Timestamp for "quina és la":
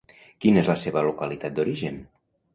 0.45-0.75